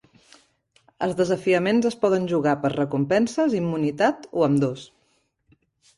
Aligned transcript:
Els 1.07 1.17
desafiaments 1.19 1.87
es 1.91 1.97
poden 2.05 2.25
jugar 2.33 2.55
per 2.63 2.73
recompenses, 2.77 3.57
immunitat, 3.61 4.29
o 4.41 4.51
ambdós. 4.51 4.87